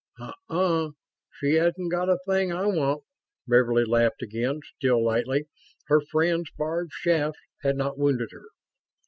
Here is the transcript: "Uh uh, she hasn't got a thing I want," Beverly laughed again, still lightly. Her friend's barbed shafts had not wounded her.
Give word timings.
"Uh 0.19 0.31
uh, 0.49 0.89
she 1.31 1.53
hasn't 1.53 1.91
got 1.91 2.09
a 2.09 2.17
thing 2.27 2.51
I 2.51 2.65
want," 2.65 3.03
Beverly 3.47 3.85
laughed 3.85 4.23
again, 4.23 4.61
still 4.77 5.05
lightly. 5.05 5.45
Her 5.89 6.01
friend's 6.01 6.49
barbed 6.57 6.91
shafts 6.91 7.37
had 7.61 7.77
not 7.77 7.99
wounded 7.99 8.29
her. 8.31 8.45